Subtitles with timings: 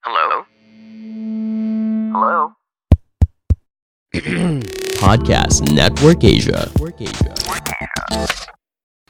[0.00, 0.48] Hello?
[2.16, 2.38] Hello?
[5.04, 6.72] Podcast Network Asia.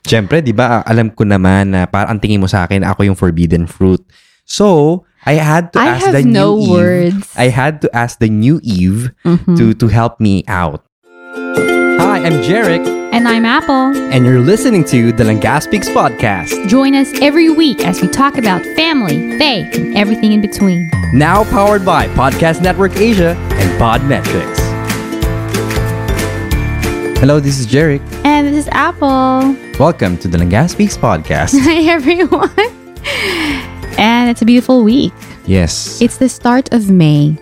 [0.02, 3.14] Siyempre, di ba, alam ko naman na parang ang tingin mo sa akin, ako yung
[3.14, 4.02] forbidden fruit.
[4.42, 6.70] So, I had to I ask have the no new Eve.
[6.74, 7.24] words.
[7.38, 9.54] I had to ask the new Eve Mhm.
[9.54, 10.82] to to help me out.
[12.20, 13.96] Hi, I'm Jarek, And I'm Apple.
[14.12, 16.68] and you're listening to the Langaspix podcast.
[16.68, 20.90] Join us every week as we talk about family, faith, and everything in between.
[21.14, 24.58] Now powered by Podcast Network Asia and Podmetrics.
[27.18, 28.00] Hello, this is Jarek.
[28.24, 29.56] And this is Apple.
[29.78, 31.54] Welcome to the Langaspix podcast.
[31.62, 32.50] Hi, everyone.
[33.98, 35.12] And it's a beautiful week.
[35.46, 36.00] yes.
[36.02, 37.36] It's the start of May.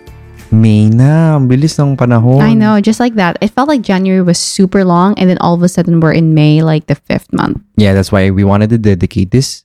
[0.51, 1.37] May na.
[1.37, 2.41] Ang bilis ng panahon.
[2.41, 3.37] I know, just like that.
[3.41, 6.33] It felt like January was super long, and then all of a sudden we're in
[6.33, 7.61] May, like the fifth month.
[7.77, 9.63] Yeah, that's why we wanted to dedicate this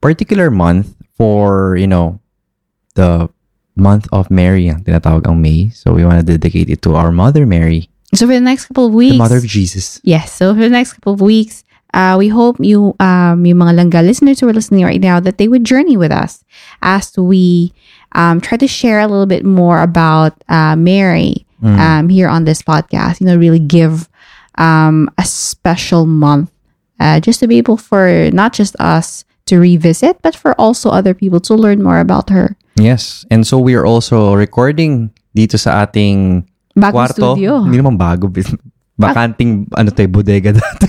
[0.00, 2.20] particular month for, you know,
[2.94, 3.28] the
[3.76, 5.70] month of Mary, ang tinatawag ang May.
[5.70, 8.86] So we want to dedicate it to our mother Mary, So for the next couple
[8.86, 10.00] of weeks, the mother of Jesus.
[10.02, 10.32] Yes.
[10.34, 11.62] So for the next couple of weeks,
[11.94, 15.38] uh, we hope you, um, yung mga langga listeners who are listening right now, that
[15.38, 16.42] they would journey with us
[16.82, 17.72] as we
[18.12, 22.62] um, try to share a little bit more about uh, Mary um, here on this
[22.62, 23.20] podcast.
[23.20, 24.08] You know, really give
[24.56, 26.50] um, a special month
[26.98, 31.14] uh, just to be able for not just us to revisit, but for also other
[31.14, 32.56] people to learn more about her.
[32.76, 33.26] Yes.
[33.30, 36.46] And so we are also recording dito sa ating
[36.78, 37.34] Bagong kwarto.
[37.34, 37.66] studio.
[37.66, 38.30] Hindi naman bago.
[39.00, 40.86] Bakanting, ano tayo, bodega dati.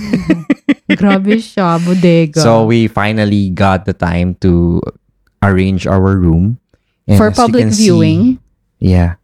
[1.00, 2.40] Grabe siya, bodega.
[2.40, 4.80] So we finally got the time to
[5.42, 6.61] arrange our room.
[7.08, 8.20] And for public can see- viewing.
[8.78, 9.18] yeah.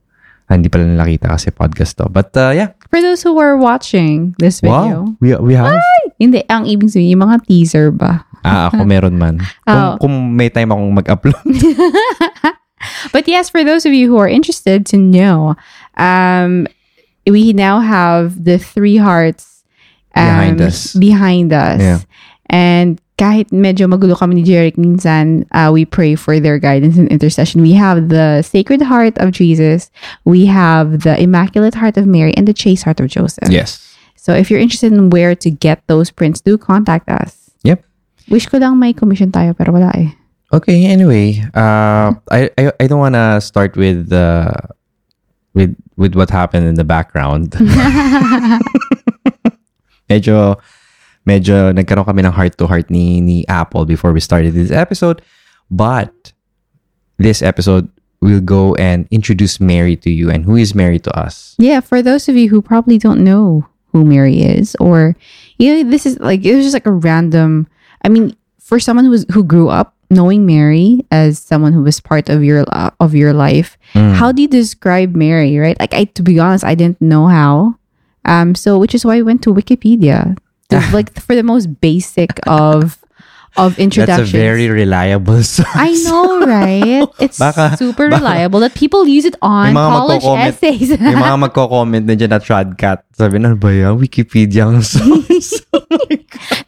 [0.48, 2.08] Ah, hindi pala nakita kasi podcast to.
[2.08, 2.72] But uh, yeah.
[2.88, 5.16] For those who are watching this video, Wow.
[5.20, 5.76] We, we have.
[6.16, 8.24] Hindi, ang ibig sabihin, yung mga teaser ba?
[8.40, 9.44] Ah, ako meron man.
[9.68, 9.94] Kung, Oh.
[10.00, 11.44] kung may time akong mag-upload.
[13.12, 15.52] But yes, for those of you who are interested to know,
[16.00, 16.66] um,
[17.26, 19.64] we now have the three hearts
[20.16, 20.94] um, Behind us.
[20.94, 21.80] Behind us.
[21.80, 21.98] Yeah.
[22.48, 27.08] And kahit medyo magulo kami ni Jeric minsan, uh, we pray for their guidance and
[27.08, 27.60] intercession.
[27.60, 29.90] We have the Sacred Heart of Jesus,
[30.24, 33.50] we have the Immaculate Heart of Mary, and the Chaste Heart of Joseph.
[33.50, 33.84] yes.
[34.16, 37.50] So if you're interested in where to get those prints, do contact us.
[37.64, 37.82] Yep.
[38.28, 40.10] Wish ko lang may commission tayo, pero wala eh.
[40.52, 41.40] Okay, anyway.
[41.54, 44.52] Uh, I, I, I don't want to start with, uh,
[45.54, 47.52] with, with what happened in the background.
[50.10, 50.56] medyo,
[51.28, 55.20] medyo nagkaroon kami ng heart-to-heart ni, ni Apple before we started this episode.
[55.68, 56.32] But,
[57.20, 57.92] this episode
[58.24, 60.30] will go and introduce Mary to you.
[60.32, 61.54] And who is Mary to us?
[61.58, 65.14] Yeah, for those of you who probably don't know who Mary is, or
[65.58, 67.68] you know, this is like it was just like a random.
[68.04, 72.00] I mean, for someone who was who grew up knowing Mary as someone who was
[72.00, 74.14] part of your uh, of your life, Mm.
[74.14, 75.56] how do you describe Mary?
[75.58, 75.78] Right?
[75.80, 77.76] Like, I to be honest, I didn't know how.
[78.28, 80.36] Um, so which is why I went to Wikipedia,
[80.70, 82.98] to, like for the most basic of
[83.56, 85.66] of That's a very reliable source.
[85.74, 87.08] I know, right?
[87.18, 90.90] It's Baka- super baka- reliable that people use it on college essays.
[90.94, 93.02] May mga magko-comment na dyan na Tradcat.
[93.18, 93.98] Sabi na, ba yan?
[93.98, 95.58] Wikipedia ang source.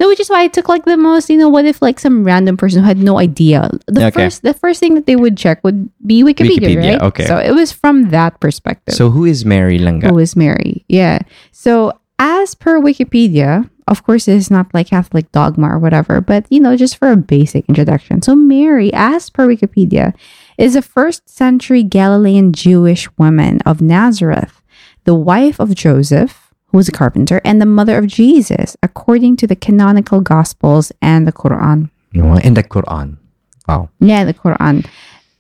[0.03, 2.25] no, which is why I took like the most, you know, what if like some
[2.25, 3.71] random person who had no idea.
[3.87, 4.27] The Okay.
[4.27, 7.03] first the first thing that they would check would be Wikipedia, Wikipedia, right?
[7.15, 7.27] okay.
[7.31, 8.99] So it was from that perspective.
[8.99, 10.11] so, who is Mary Langga?
[10.11, 10.83] who is Mary?
[10.91, 11.23] Yeah.
[11.55, 16.47] So as per Wikipedia, of course it is not like Catholic dogma or whatever, but
[16.49, 18.23] you know, just for a basic introduction.
[18.23, 20.15] So Mary, as per Wikipedia,
[20.57, 24.63] is a first century Galilean Jewish woman of Nazareth,
[25.05, 29.47] the wife of Joseph, who was a carpenter, and the mother of Jesus, according to
[29.47, 31.91] the canonical gospels and the Quran.
[32.15, 33.19] No, in the Quran.
[33.67, 33.91] Wow.
[33.99, 34.87] Yeah, the Quran.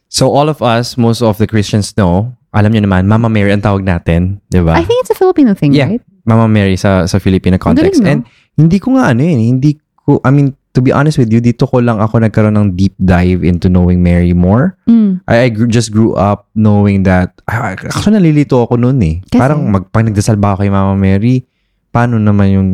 [0.08, 3.62] So, all of us, most of the Christians know, alam nyo naman, Mama Mary ang
[3.62, 4.42] tawag natin.
[4.50, 4.74] Di ba?
[4.74, 5.86] I think it's a Filipino thing, yeah.
[5.86, 6.02] right?
[6.24, 8.00] Mama Mary sa, sa Filipino context.
[8.00, 8.10] galing, no?
[8.10, 8.20] And
[8.58, 11.66] hindi ko nga ano yun, hindi ko, I mean, to be honest with you, dito
[11.66, 14.78] ko lang ako nagkaroon ng deep dive into knowing Mary more.
[14.86, 15.18] Mm.
[15.26, 19.16] I, I grew, just grew up knowing that, actually nalilito ako noon eh.
[19.26, 19.40] Kasi?
[19.40, 21.42] Parang mag, pag nagdasal ba ako kay Mama Mary,
[21.90, 22.68] paano naman yung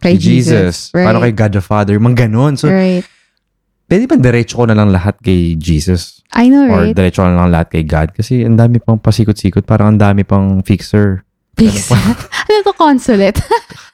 [0.00, 0.88] Kay Jesus?
[0.88, 1.36] Jesus, Paano right.
[1.36, 2.00] kay God the Father?
[2.00, 2.56] Mga ganon.
[2.56, 3.04] So, right.
[3.84, 6.24] pwede ba diretso ko na lang lahat kay Jesus?
[6.32, 6.96] I know, Or right?
[6.96, 8.16] diretso ko na lang lahat kay God?
[8.16, 9.68] Kasi ang dami pang pasikot-sikot.
[9.68, 11.20] Parang ang dami pang fixer.
[11.60, 11.92] Please.
[12.48, 13.36] ano to consulate?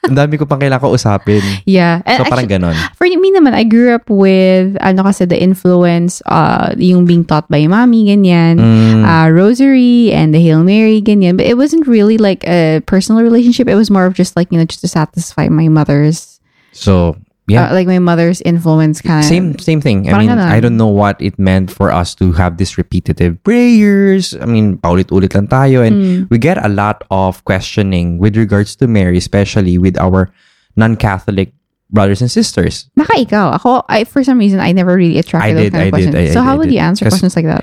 [0.07, 1.43] Ang dami ko pang kailangan kausapin.
[1.67, 1.99] yeah.
[2.07, 2.77] And So, parang actually, ganon.
[2.95, 7.51] for me naman, I grew up with, ano kasi, the influence, uh, yung being taught
[7.51, 8.63] by mommy, ganyan.
[8.63, 11.35] Mm, Uh, rosary and the Hail Mary, ganyan.
[11.37, 13.67] But it wasn't really like a personal relationship.
[13.67, 16.39] It was more of just like, you know, just to satisfy my mother's
[16.77, 17.17] so,
[17.47, 17.71] Yeah.
[17.71, 19.31] Uh, like my mother's influence kind of.
[19.31, 20.11] same same thing.
[20.11, 20.43] I mean, ganun.
[20.43, 24.35] I don't know what it meant for us to have this repetitive prayers.
[24.35, 26.21] I mean, paulit-ulit lang tayo and Mm.
[26.31, 30.35] we get a lot of questioning with regards to Mary, especially with our
[30.75, 31.55] non-Catholic
[31.87, 32.91] brothers and sisters.
[32.99, 33.55] Baka ikaw.
[33.55, 35.99] Ako, I, for some reason, I never really attracted I those did, kind of I
[36.03, 36.15] did, questions.
[36.19, 37.63] I- I so did, how I would you answer questions like that?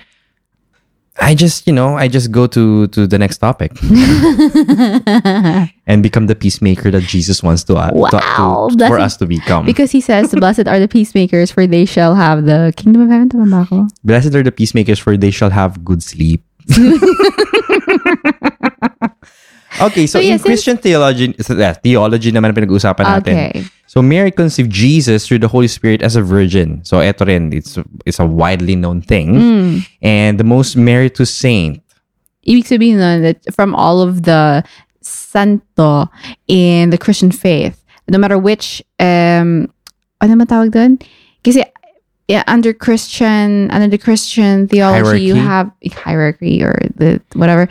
[1.22, 3.70] I just, you know, I just go to to the next topic
[5.86, 9.18] and become the peacemaker that Jesus wants to, uh, to- Wow, to, that's for us
[9.18, 9.64] to become.
[9.66, 13.30] because he says, "Blessed are the peacemakers, for they shall have the kingdom of heaven."
[13.30, 13.88] Tama ba ako?
[14.04, 16.42] Blessed are the peacemakers, for they shall have good sleep.
[19.82, 23.34] okay, so, So, in Christian theology, so, yeah, theology naman pinag-uusapan natin.
[23.34, 23.64] Okay.
[23.88, 26.82] So Mary conceived Jesus through the Holy Spirit as a virgin.
[26.84, 27.78] So eto rin, it's,
[28.08, 29.38] it's a widely known thing.
[29.38, 29.88] Mm.
[30.02, 31.84] And the most meritorious saint,
[32.44, 34.64] Ibig sabihin nun that from all of the
[35.02, 36.10] santo
[36.48, 37.80] in the Christian faith,
[38.10, 39.72] no matter which, um,
[40.20, 41.00] ano man tawag doon?
[41.44, 41.64] Kasi
[42.28, 47.68] yeah, under Christian, under the Christian theology, you have hierarchy or the whatever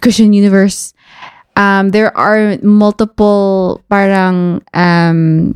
[0.00, 0.92] Christian universe.
[1.56, 5.54] Um, there are multiple parang um,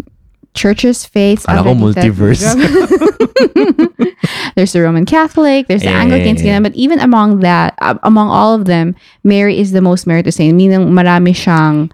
[0.54, 1.46] churches, faiths.
[1.46, 2.42] Ko under multiverse.
[4.56, 6.60] there's the Roman Catholic, there's the Yeah, Anglicans, yeah, yeah.
[6.60, 8.94] but even among that, uh, among all of them,
[9.24, 11.90] Mary is the most meritorious saint, meaning marami siyang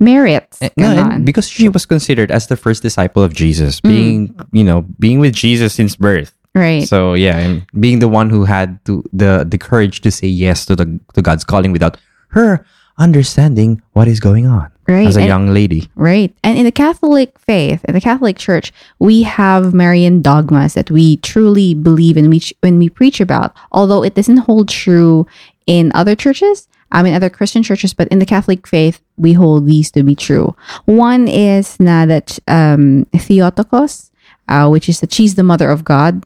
[0.00, 0.60] merits.
[0.60, 4.64] Eh, no, and because she was considered as the first disciple of Jesus, being, you
[4.64, 6.32] know, being with Jesus since birth.
[6.56, 6.88] right.
[6.88, 10.64] So yeah, and being the one who had to, the the courage to say yes
[10.66, 11.96] to the to God's calling without
[12.32, 12.64] her
[12.98, 15.88] understanding what is going on Right, as a and- young lady.
[15.96, 16.34] Right.
[16.42, 21.16] And in the Catholic faith, in the Catholic Church, we have Marian dogmas that we
[21.18, 25.26] truly believe in we when we preach about, although it doesn't hold true
[25.66, 29.66] in other churches, I mean other Christian churches, but in the Catholic faith, we hold
[29.66, 30.54] these to be true.
[30.84, 34.10] One is na that um, Theotokos,
[34.48, 36.24] uh, which is that she's the mother of God.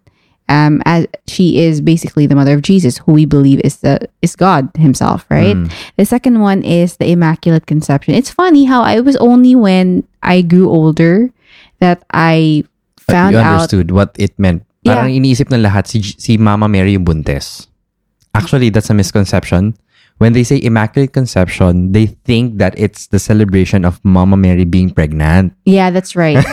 [0.51, 4.35] Um, as she is basically the mother of Jesus, who we believe is the is
[4.35, 5.55] God Himself, right?
[5.95, 8.19] The second one is the Immaculate Conception.
[8.19, 11.31] It's funny how I was only when I grew older
[11.79, 12.67] that I
[13.07, 13.47] But found you out.
[13.63, 14.67] understood what it meant.
[14.83, 14.99] Yeah.
[14.99, 17.71] Parang iniisip ng lahat si, si Mama Mary yung buntes.
[18.35, 19.79] Actually, that's a misconception.
[20.19, 24.91] When they say Immaculate Conception, they think that it's the celebration of Mama Mary being
[24.91, 25.55] pregnant.
[25.65, 26.43] Yeah, that's right.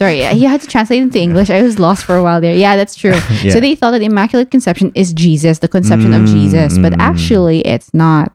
[0.00, 1.50] Sorry, he had to translate into English.
[1.52, 2.56] I was lost for a while there.
[2.56, 3.12] Yeah, that's true.
[3.44, 3.52] Yeah.
[3.52, 7.00] So they thought that Immaculate Conception is Jesus, the conception of Mm, Jesus, but mm.
[7.04, 8.32] actually it's not.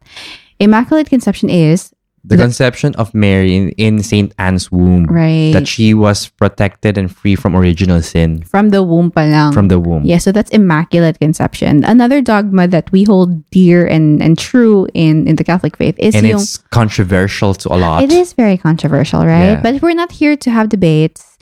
[0.62, 1.90] Immaculate Conception is
[2.26, 4.34] The, The- conception of Mary in, in St.
[4.42, 5.06] Anne's womb.
[5.06, 9.54] right That she was protected and free from original sin from the womb pa lang.
[9.54, 10.02] from the womb.
[10.10, 11.86] Yeah, so that's immaculate conception.
[11.86, 16.18] Another dogma that we hold dear and, and true in, in the Catholic faith is
[16.18, 18.02] and yung it's controversial to a lot.
[18.02, 19.58] It is very controversial, right?
[19.58, 19.62] Yeah.
[19.62, 21.35] But we're not here to have debates.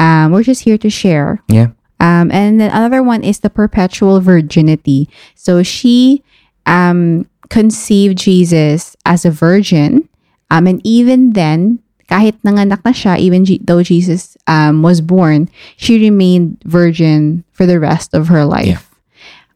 [0.00, 1.44] Um, we're just here to share.
[1.52, 1.76] Yeah.
[2.00, 5.12] Um, and then another one is the perpetual virginity.
[5.36, 6.24] So she
[6.64, 10.08] um, conceived Jesus as a virgin.
[10.50, 15.52] Um, and even then, kahit nanganak na siya, even G- though Jesus um, was born,
[15.76, 18.88] she remained virgin for the rest of her life.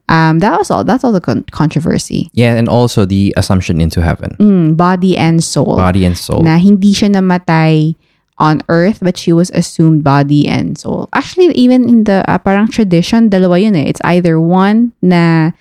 [0.07, 0.85] Um, that was all.
[0.85, 2.29] That's all the con- controversy.
[2.37, 5.81] Yeah, and also the assumption into heaven, Mm, body and soul.
[5.81, 6.45] body and soul.
[6.45, 7.97] na hindi siya namatay
[8.39, 11.09] on earth but she was assumed body and soul.
[11.13, 13.87] Actually, even in the uh, parang tradition, dalawa yun eh.
[13.87, 15.53] It's either one na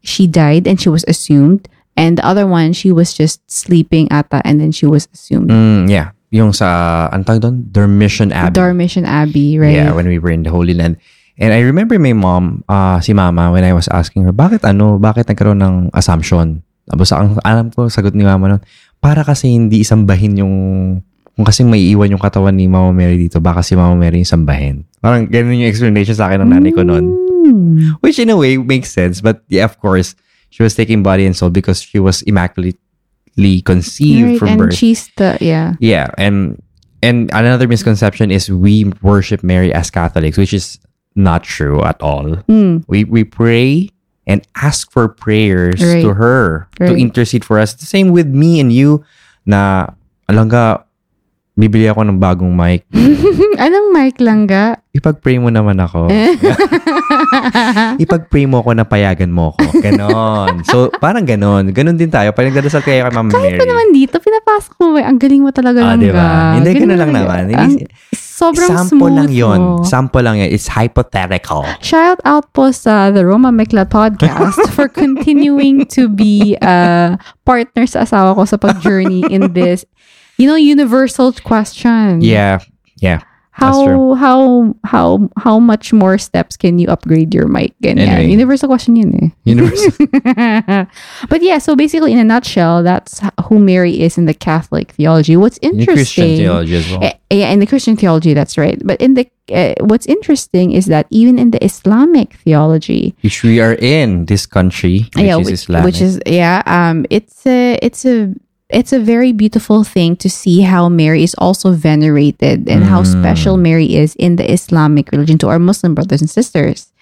[0.00, 4.40] she died and she was assumed and the other one she was just sleeping ata
[4.44, 5.50] and then she was assumed.
[5.50, 6.16] Mm, yeah.
[6.32, 7.68] Yung sa, ang tawag doon?
[7.68, 8.56] Dormition Abbey.
[8.56, 9.76] Dormition Abbey, right?
[9.76, 10.96] Yeah, when we were in the Holy Land.
[11.36, 14.96] And I remember my mom, uh, si mama, when I was asking her, bakit ano,
[14.96, 16.64] bakit nagkaroon ng assumption?
[16.88, 18.62] Tapos ang alam ko, sagot ni mama nun,
[19.00, 20.54] para kasi hindi isambahin yung,
[21.34, 24.28] kung kasi may iwan yung katawan ni Mama Mary dito, baka si Mama Mary yung
[24.28, 24.84] sambahin.
[25.00, 27.06] Parang ganun yung explanation sa akin ng nanay ko noon.
[27.42, 27.98] Mm.
[28.04, 30.14] Which in a way makes sense, but yeah, of course,
[30.52, 32.76] she was taking body and soul because she was immaculately
[33.64, 34.74] conceived Right, from and birth.
[34.76, 35.74] she's the, yeah.
[35.80, 36.60] Yeah, and
[37.02, 40.78] and another misconception is we worship Mary as Catholics, which is
[41.16, 42.36] not true at all.
[42.46, 42.84] Mm.
[42.86, 43.88] We we pray
[44.28, 46.02] and ask for prayers Right.
[46.04, 47.00] to her to Right.
[47.00, 47.74] intercede for us.
[47.74, 49.02] The same with me and you
[49.48, 49.90] na
[50.30, 50.84] alangga
[51.52, 52.88] bibili ako ng bagong mic.
[53.64, 54.80] Anong mic langga?
[54.92, 56.08] Ipag-pray mo naman ako.
[58.02, 59.80] Ipag-pray mo ako na payagan mo ako.
[59.80, 60.64] Ganon.
[60.64, 61.70] so, parang ganon.
[61.70, 62.32] Ganon din tayo.
[62.32, 63.56] Pag nagdadasal kayo kay Mama Mary.
[63.56, 65.04] Ito naman dito, pinapasok mo eh.
[65.04, 66.02] Ang galing mo talaga Ah, langga.
[66.02, 66.28] diba?
[66.56, 67.42] Hindi, Galing ganun mo lang naman.
[67.48, 69.60] Ang- Hindi- sobrang Sample smooth lang yon.
[69.60, 69.84] mo.
[69.84, 70.50] Sample lang yan.
[70.50, 71.62] It's hypothetical.
[71.80, 78.02] Shout out po sa the Roma Mekla podcast for continuing to be uh, partner sa
[78.02, 79.84] asawa ko sa pag-journey in this,
[80.38, 82.20] you know, universal question.
[82.20, 82.60] Yeah.
[83.00, 83.20] Yeah.
[83.52, 87.76] how how how how much more steps can you upgrade your mic?
[87.84, 88.08] Ganyan.
[88.08, 88.30] Anyway.
[88.32, 89.28] Universal question yun eh.
[89.44, 89.92] Universal.
[91.28, 95.36] but yeah, so basically in a nutshell, that's who Mary is in the Catholic theology.
[95.36, 97.04] What's In interesting Christian theology as well.
[97.04, 98.80] Eh, Yeah, in the Christian theology, that's right.
[98.84, 103.60] But in the uh, what's interesting is that even in the Islamic theology, Which we
[103.60, 105.84] are in this country, which yeah, is which, Islamic.
[105.84, 108.32] which is yeah, um, it's a it's a
[108.72, 113.12] it's a very beautiful thing to see how Mary is also venerated and how Mm.
[113.12, 116.92] special Mary is in the Islamic religion to our Muslim brothers and sisters.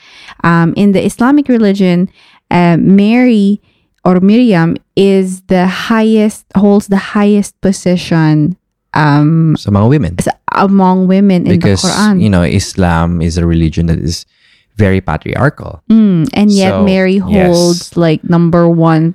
[0.43, 2.11] Um, in the Islamic religion,
[2.51, 3.61] uh, Mary
[4.05, 8.57] or Miriam is the highest holds the highest position
[8.95, 10.13] um, sa mga women.
[10.57, 12.19] among women in because, the Quran.
[12.21, 14.27] you know, Islam is a religion that is
[14.75, 15.79] very patriarchal.
[15.93, 17.47] Mm, and yet So, Mary yes.
[17.47, 19.15] holds like number one,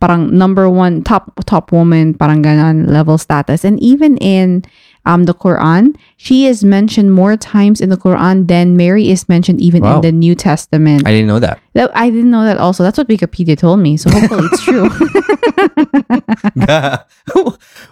[0.00, 3.64] parang number one top top woman, parang ganon level status.
[3.64, 4.64] And even in
[5.06, 9.60] um the Quran, she is mentioned more times in the Quran than Mary is mentioned
[9.60, 9.96] even Wow.
[9.96, 11.06] in the New Testament.
[11.06, 11.60] I didn't know that.
[11.94, 12.82] I didn't know that also.
[12.82, 13.96] That's what Wikipedia told me.
[13.96, 14.90] So hopefully it's true.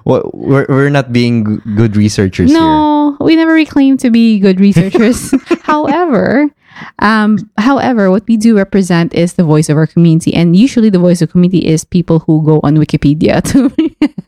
[0.05, 2.59] We're, we're not being good researchers here.
[2.61, 5.33] no, we never reclaimed to be good researchers.
[5.63, 6.51] however,
[6.99, 10.99] um, however, what we do represent is the voice of our community, and usually the
[10.99, 13.71] voice of community is people who go on Wikipedia to.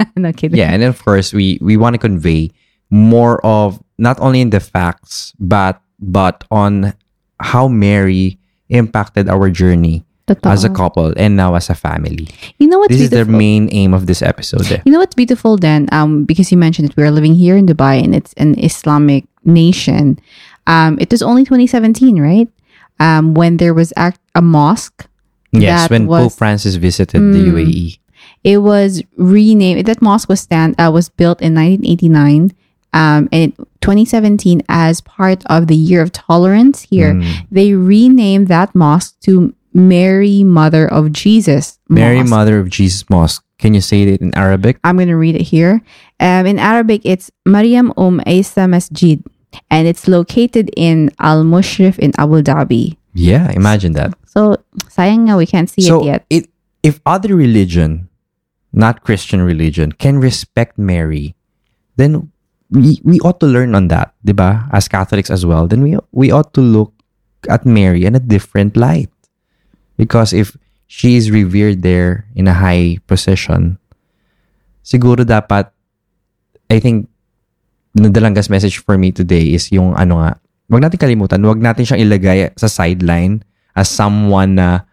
[0.17, 0.59] no kidding.
[0.59, 2.50] Yeah, and then of course we we want to convey
[2.91, 6.95] more of not only in the facts but but on
[7.41, 8.38] how Mary
[8.69, 10.50] impacted our journey Totoo.
[10.50, 12.26] as a couple and now as a family.
[12.59, 14.67] you know what's This is the main aim of this episode.
[14.73, 14.83] eh.
[14.85, 15.88] You know what's beautiful then?
[15.93, 19.25] Um, because you mentioned that we are living here in Dubai and it's an Islamic
[19.45, 20.19] nation.
[20.66, 22.49] Um, it was only 2017, right?
[22.99, 25.06] Um, when there was act- a mosque.
[25.52, 27.38] Yes, when was- Pope Francis visited the.
[27.38, 27.52] Mm.
[27.52, 27.99] UAE.
[28.44, 29.87] It was renamed.
[29.87, 32.52] That mosque was stand uh, was built in 1989.
[32.92, 37.26] Um, and 2017, as part of the Year of Tolerance here, Mm.
[37.50, 41.78] they renamed that mosque to Mary, Mother of Jesus.
[41.88, 43.44] Mary Mother of Jesus Mosque.
[43.58, 44.78] Can you say it in Arabic?
[44.85, 45.82] I'm going to read it here.
[46.20, 49.23] Um, in Arabic, it's Maryam Um Isa Masjid,
[49.71, 52.97] and it's located in Al Mushrif in Abu Dhabi.
[53.15, 54.13] Yeah, imagine that.
[54.27, 54.57] So,
[54.93, 56.21] sayang nga we can't see so it yet.
[56.29, 56.45] it
[56.83, 58.09] if other religion,
[58.73, 61.35] not Christian religion, can respect Mary,
[61.97, 62.31] then
[62.71, 64.69] we, we ought to learn on that, diba?
[64.73, 66.93] As Catholics as well, then we we ought to look
[67.49, 69.11] at Mary in a different light.
[69.97, 73.79] Because if she is revered there in a high position,
[74.85, 75.73] siguro dapat
[76.69, 77.09] I think
[77.97, 80.37] the Dalanggas message for me today is yung ano nga,
[80.69, 83.41] wag natin kalimutan, wag natin siyang ilagay sa sideline
[83.73, 84.85] as someone na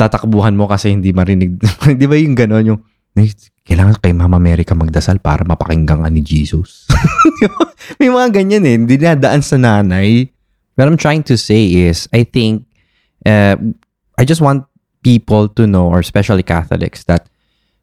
[0.00, 1.60] tatakbuhan mo kasi hindi marinig.
[2.00, 2.80] Di ba yung gano'n yung,
[3.12, 3.28] "Ay,
[3.62, 6.90] kailangan kay Mama Mary ka magdasal para mapakinggan ka ni Jesus.
[8.00, 8.74] May mga ganyan eh.
[8.74, 10.26] Hindi nadaan sa nanay.
[10.74, 12.66] What I'm trying to say is, I think,
[13.28, 13.54] uh,
[14.18, 14.66] I just want
[15.04, 17.28] people to know, or especially Catholics, that,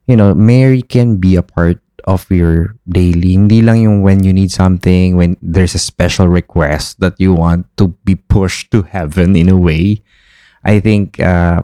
[0.04, 3.34] you know, Mary can be a part of your daily.
[3.34, 7.66] Hindi lang yung when you need something, when there's a special request that you want
[7.76, 10.02] to be pushed to heaven in a way.
[10.64, 11.62] I think uh,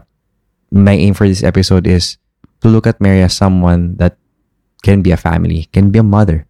[0.71, 2.17] my aim for this episode is
[2.61, 4.17] to look at Mary as someone that
[4.83, 6.47] can be a family, can be a mother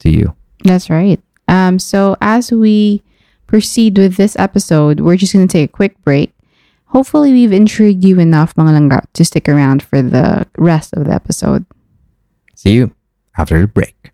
[0.00, 0.34] to you.
[0.64, 1.20] That's right.
[1.48, 3.02] Um, so as we
[3.46, 6.32] proceed with this episode, we're just going to take a quick break.
[6.86, 11.14] Hopefully, we've intrigued you enough, mga langga, to stick around for the rest of the
[11.14, 11.64] episode.
[12.54, 12.94] See you
[13.36, 14.12] after the break.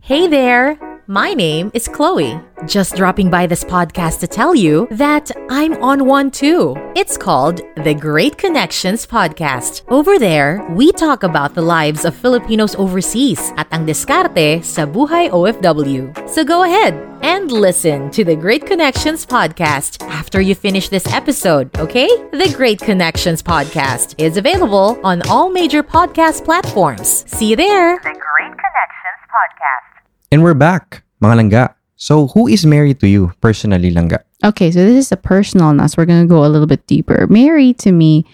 [0.00, 0.91] Hey there!
[1.12, 2.40] My name is Chloe.
[2.66, 6.74] Just dropping by this podcast to tell you that I'm on one too.
[6.96, 9.82] It's called the Great Connections Podcast.
[9.88, 15.28] Over there, we talk about the lives of Filipinos overseas at ang diskarte sa buhay
[15.28, 16.16] OFW.
[16.24, 21.68] So go ahead and listen to the Great Connections Podcast after you finish this episode,
[21.76, 22.08] okay?
[22.32, 27.28] The Great Connections Podcast is available on all major podcast platforms.
[27.28, 28.00] See you there!
[28.00, 29.92] The Great Connections Podcast.
[30.32, 31.64] And we're back, mga langga.
[31.96, 34.26] So, who is Mary to you personally, langga?
[34.42, 35.96] Okay, so this is a personal nas.
[35.96, 37.30] We're gonna go a little bit deeper.
[37.30, 38.26] Mary to me,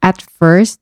[0.00, 0.80] at first,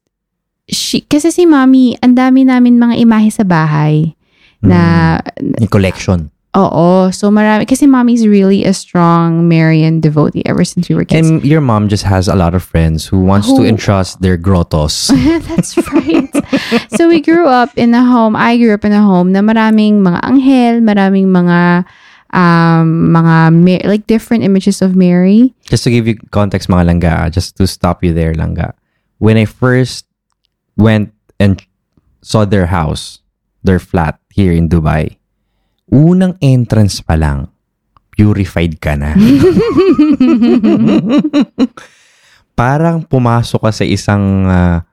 [0.71, 4.15] she, kasi si mami, ang dami namin mga imahe sa bahay
[4.63, 5.19] na,
[5.59, 6.32] Yung collection.
[6.57, 11.29] Oo, so marami, kasi mommy's really a strong Marian devotee ever since we were kids.
[11.29, 15.09] And your mom just has a lot of friends who wants to entrust their grottos.
[15.49, 16.29] That's right.
[16.93, 20.05] so we grew up in a home, I grew up in a home na maraming
[20.05, 21.87] mga anghel, maraming mga
[22.33, 25.53] um mga like different images of Mary.
[25.69, 28.73] just to give you context, mga langga, just to stop you there, langga.
[29.19, 30.05] When I first
[30.77, 31.61] went and
[32.21, 33.21] saw their house,
[33.65, 35.17] their flat here in Dubai,
[35.93, 37.53] unang entrance pa lang,
[38.17, 39.13] purified ka na.
[42.59, 44.85] Parang pumasok ka sa isang ah,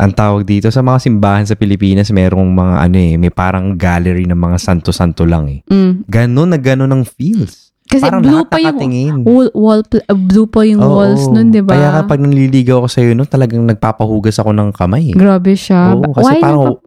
[0.00, 4.24] ang tawag dito sa mga simbahan sa Pilipinas, merong mga ano eh, may parang gallery
[4.24, 5.60] ng mga santo-santo lang eh.
[5.68, 6.08] Mm.
[6.08, 7.72] Ganon na ganon ang feels.
[7.92, 10.96] Kasi Parang blue pa yung wall, wall pl- uh, blue pa yung Oo.
[10.96, 11.76] walls nun, di ba?
[11.76, 15.12] Kaya kapag nanliligaw ako sa'yo, no, talagang nagpapahugas ako ng kamay.
[15.12, 15.16] Eh.
[15.16, 15.92] Grabe siya.
[15.92, 16.80] Oo, kasi Why parang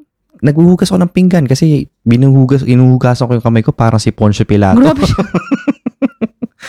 [0.45, 4.77] naghuhugas ako ng pinggan kasi binuhugas, inuhugasan ko yung kamay ko parang si Poncio Pilato.
[4.77, 5.25] Grabe siya.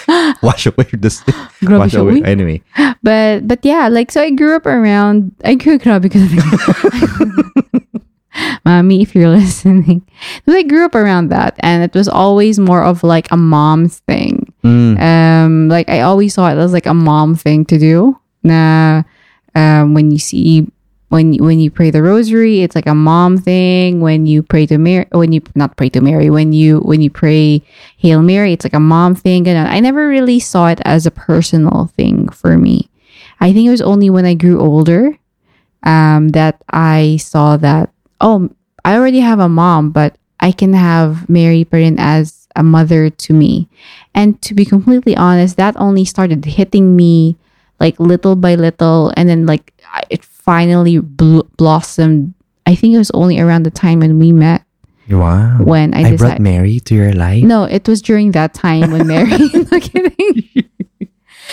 [0.42, 1.10] Wash away the
[1.64, 2.22] Grabe wash away.
[2.22, 2.62] Anyway.
[3.02, 6.20] But but yeah, like so I grew up around I grew grabe ka.
[8.64, 10.06] Mommy, if you're listening.
[10.44, 14.00] So I grew up around that and it was always more of like a mom's
[14.00, 14.52] thing.
[14.62, 15.00] Mm.
[15.00, 18.20] Um like I always saw it as like a mom thing to do.
[18.42, 19.02] Na
[19.54, 20.68] um when you see
[21.08, 24.00] when when you pray the rosary, it's like a mom thing.
[24.00, 27.10] When you pray to Mary, when you not pray to Mary, when you when you
[27.10, 27.62] pray
[27.98, 29.46] Hail Mary, it's like a mom thing.
[29.46, 32.88] And I never really saw it as a personal thing for me.
[33.40, 35.16] I think it was only when I grew older
[35.84, 38.50] um, that I saw that oh,
[38.84, 43.32] I already have a mom, but I can have Mary Perrin as a mother to
[43.32, 43.68] me.
[44.14, 47.36] And to be completely honest, that only started hitting me
[47.78, 49.72] like little by little, and then like
[50.10, 52.32] it finally bl- blossomed.
[52.66, 54.62] I think it was only around the time when we met
[55.10, 55.58] Wow.
[55.62, 56.40] when I, I brought.
[56.40, 57.44] Mary to your life.
[57.44, 59.30] No, it was during that time when Mary.
[59.70, 60.64] no kidding.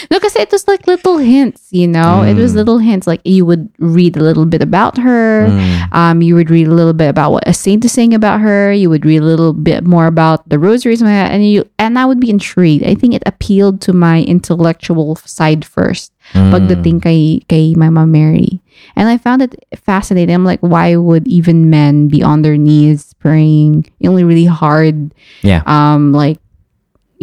[0.10, 2.24] No, because it was like little hints, you know.
[2.24, 2.56] It was Mm.
[2.56, 3.06] little hints.
[3.06, 5.48] Like you would read a little bit about her.
[5.48, 5.94] Mm.
[5.94, 8.74] Um, you would read a little bit about what a saint is saying about her.
[8.74, 11.98] You would read a little bit more about the rosaries, and that, and you and
[12.00, 12.84] I would be intrigued.
[12.84, 16.12] I think it appealed to my intellectual side first.
[16.34, 16.52] Mm.
[16.52, 18.63] Pagdating kay kay Mama Mary,
[18.96, 20.34] and I found it fascinating.
[20.36, 23.90] I'm like, why would even men be on their knees praying?
[24.06, 25.62] Only really hard Yeah.
[25.66, 26.40] um like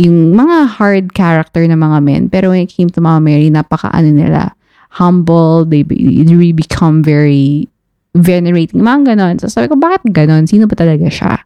[0.00, 2.22] yung mga hard character na mga men.
[2.30, 4.54] Pero when it came to Mama Mary napaka ano nila
[4.90, 5.64] humble.
[5.64, 7.68] They, be, they really become very
[8.14, 8.82] venerating.
[8.82, 9.40] Mga ganon.
[9.40, 10.50] So sabi ko bakit ganon?
[10.50, 11.38] Sino ba talaga siya?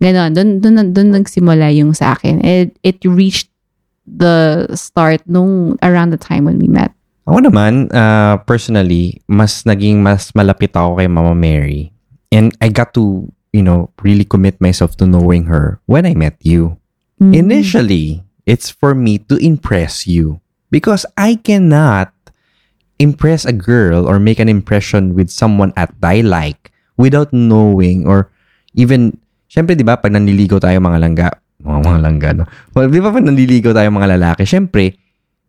[0.00, 0.34] Ganon.
[0.34, 2.40] Dun, dun, dun nagsimula yung sa akin.
[2.44, 3.50] It, it reached
[4.06, 6.92] the start nung around the time when we met
[7.24, 11.88] Ako naman, uh, personally, mas naging mas malapit ako kay Mama Mary.
[12.28, 16.36] And I got to, you know, really commit myself to knowing her when I met
[16.44, 16.76] you.
[17.16, 17.32] Mm.
[17.32, 22.12] Initially, it's for me to impress you because I cannot
[23.00, 28.28] impress a girl or make an impression with someone at I like without knowing or
[28.76, 29.16] even,
[29.48, 31.28] syempre, di ba, pag nanliligaw tayo mga langga,
[31.62, 32.44] mga, mga langga, no?
[32.76, 34.98] Well, di ba pag nanliligaw tayo mga lalaki, syempre,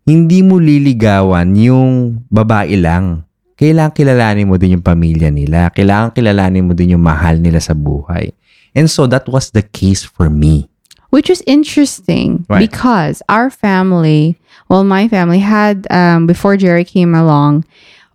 [0.06, 3.26] hindi mo liligawan yung babae lang.
[3.58, 5.74] Kailangan kilalanin mo din yung pamilya nila.
[5.74, 8.30] Kailangan kilalanin mo din yung mahal nila sa buhay.
[8.76, 10.70] And so that was the case for me.
[11.16, 12.68] which was interesting Right.
[12.68, 14.36] because our family,
[14.68, 17.64] well, my family had um, before Jerry came along,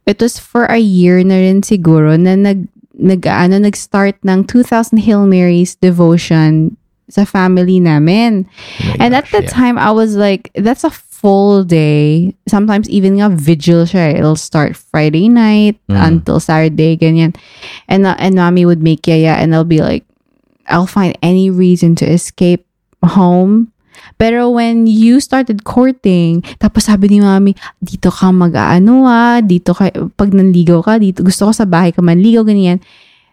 [0.04, 2.68] it was for a year na rin siguro na nag
[3.00, 6.76] nag ano nag-start ng 2000 Hail Marys devotion
[7.08, 8.44] sa family namin.
[8.84, 9.54] Oh And at gosh, the yeah.
[9.56, 12.32] time I was like that's a full day.
[12.48, 14.16] Sometimes even nga vigil siya.
[14.16, 14.18] eh.
[14.24, 16.00] It'll start Friday night Mm.
[16.00, 17.36] until Saturday ganyan.
[17.92, 20.08] And uh, and mommy would make yaya and I'll be like
[20.64, 22.64] I'll find any reason to escape
[23.04, 23.68] home.
[24.16, 27.52] Pero when you started courting, tapos sabi ni mami,
[27.84, 32.00] dito ka mag-ano ah, dito ka, pag nanligaw ka, dito, gusto ko sa bahay ka
[32.00, 32.80] manligaw, ganyan.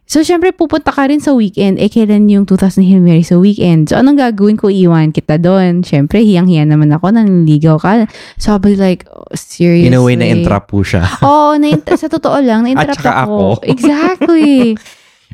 [0.08, 1.84] So, syempre, pupunta ka rin sa weekend.
[1.84, 3.92] Eh, kailan yung 2000 Hail Mary sa weekend?
[3.92, 4.72] So, anong gagawin ko?
[4.72, 5.84] Iwan kita doon.
[5.84, 8.08] Syempre, hiyang-hiya naman ako, nanligaw ka.
[8.40, 9.92] So, I'll be like, oh, seriously?
[9.92, 11.04] In a way, na-entrap po siya.
[11.28, 12.64] Oo, na sa totoo lang,
[12.96, 13.60] saka ako.
[13.60, 13.68] ako.
[13.76, 14.80] Exactly.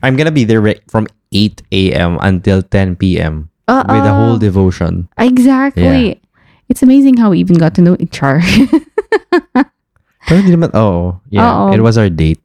[0.02, 2.18] I'm gonna be there re- from 8 a.m.
[2.26, 3.54] until 10 p.m.
[3.70, 3.88] Oo.
[3.88, 5.08] with the whole devotion.
[5.22, 6.20] Exactly.
[6.68, 8.42] It's amazing how we even got to know each other
[10.24, 11.44] Pero hindi naman, oh, yeah.
[11.44, 11.76] Oo.
[11.76, 12.40] It was our date.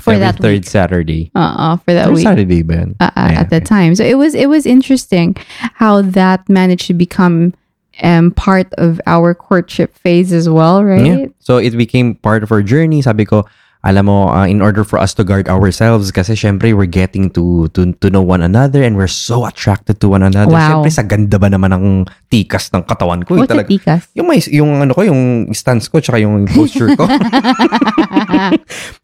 [0.00, 0.66] For Every that third week.
[0.66, 1.30] Saturday.
[1.34, 2.24] Uh, for that Third week.
[2.24, 2.96] Saturday ba yun?
[3.00, 3.94] uh, uh, Yeah, at the time.
[3.94, 5.36] So it was it was interesting
[5.78, 7.54] how that managed to become
[8.02, 11.04] um part of our courtship phase as well, right?
[11.06, 11.26] Yeah.
[11.38, 13.02] So it became part of our journey.
[13.02, 13.44] Sabi ko,
[13.80, 17.64] alam mo, uh, in order for us to guard ourselves, kasi syempre we're getting to,
[17.72, 20.52] to to know one another and we're so attracted to one another.
[20.52, 20.84] Wow.
[20.84, 23.40] Syempre sa ganda ba naman ng tikas ng katawan ko.
[23.40, 23.72] eh, What's talaga.
[23.72, 24.04] tikas?
[24.12, 27.08] Yung may yung ano ko, yung stance ko tsaka yung posture ko.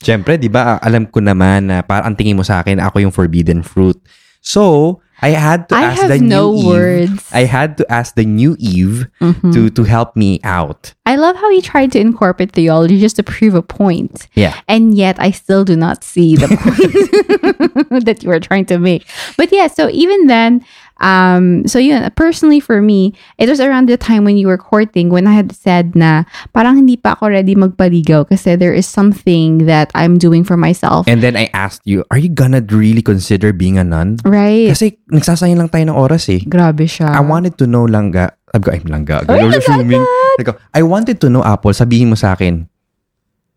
[0.06, 0.76] Syempre, 'di ba?
[0.80, 3.96] Alam ko naman na parang ang tingin mo sa akin ako yung forbidden fruit.
[4.44, 6.66] So, I had to I ask the no new Eve.
[6.66, 7.28] words.
[7.32, 9.52] I had to ask the new Eve Mhm.
[9.54, 10.92] to to help me out.
[11.06, 14.28] I love how he tried to incorporate theology just to prove a point.
[14.34, 14.52] Yeah.
[14.68, 19.06] And yet I still do not see the point that you were trying to make.
[19.36, 20.64] But yeah, so even then,
[21.00, 25.10] Um, so yun, personally for me, it was around the time when you were courting
[25.10, 29.66] when I had said na parang hindi pa ako ready magpaligaw kasi there is something
[29.66, 31.04] that I'm doing for myself.
[31.08, 34.18] And then I asked you, are you gonna really consider being a nun?
[34.24, 34.68] right?
[34.72, 36.42] Kasi nagsasayang lang tayo ng oras eh.
[36.44, 37.12] Grabe siya.
[37.12, 38.34] I wanted to know langga.
[38.52, 39.16] Sabi ko, ay, langga.
[39.26, 42.66] Sabi ko, I wanted to know, Apple, sabihin mo sa akin,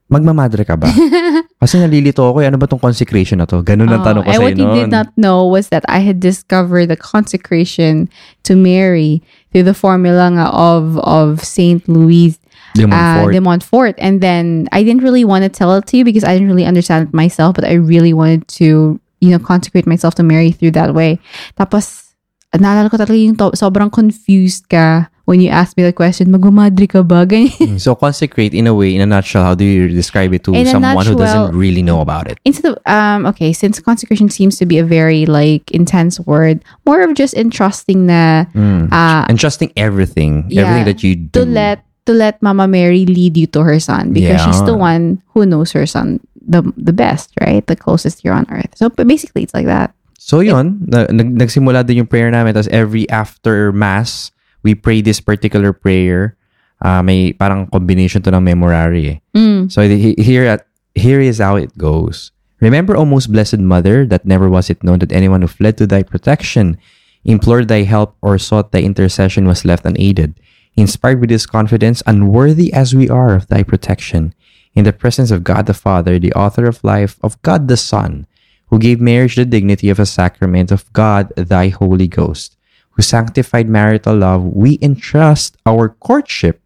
[0.10, 0.90] magmamadre ka ba?
[1.62, 3.62] Kasi nalilito ako, eh, ano ba tong consecration na to?
[3.62, 4.92] Ganun ang Oh, tanong ko and sa'yo what you did noon.
[4.92, 8.10] not know was that I had discovered the consecration
[8.44, 9.22] to Mary
[9.54, 12.34] through the formula nga of of Saint Louis
[12.74, 13.32] De uh, Montfort.
[13.34, 13.96] de Montfort.
[14.02, 16.66] And then I didn't really want to tell it to you because I didn't really
[16.66, 20.72] understand it myself, but I really wanted to, you know, consecrate myself to Mary through
[20.80, 21.20] that way.
[21.58, 22.09] Tapos,
[22.58, 26.90] naalala ko talaga yung to- sobrang confused ka when you ask me the question, magmamadre
[26.90, 27.22] ka ba?
[27.30, 27.78] Ganyan.
[27.80, 30.66] so consecrate, in a way, in a nutshell, how do you describe it to In
[30.66, 32.40] someone who doesn't really know about it?
[32.46, 37.06] Instead of, um, okay, since consecration seems to be a very, like, intense word, more
[37.06, 38.90] of just entrusting na, Mm.
[38.90, 40.66] uh, And trusting everything, Yeah.
[40.66, 41.42] everything that you do.
[41.42, 45.22] to let to let Mama Mary lead you to her son because she's the one
[45.38, 47.62] who knows her son the the best, right?
[47.70, 48.74] The closest here on earth.
[48.74, 49.94] So but basically, it's like that.
[50.20, 52.52] So yun, na, nag, nagsimula din yung prayer namin.
[52.52, 54.36] Tapos every after mass,
[54.68, 56.36] we pray this particular prayer.
[56.84, 59.18] Uh, may parang combination to ng memorare eh.
[59.32, 59.72] Mm.
[59.72, 62.32] So he- here at here is how it goes.
[62.60, 65.88] Remember, O most blessed Mother, that never was it known that anyone who fled to
[65.88, 66.76] thy protection,
[67.24, 70.36] implored thy help, or sought thy intercession was left unaided.
[70.76, 74.36] Inspired with this confidence, unworthy as we are of thy protection,
[74.76, 78.28] in the presence of God the Father, the author of life, of God the Son,
[78.70, 82.56] who gave marriage the dignity of a sacrament of God thy Holy Ghost,
[82.92, 86.62] who sanctified marital love, we entrust our courtship